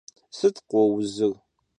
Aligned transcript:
Sıt 0.37 0.57
khouzır? 0.69 1.33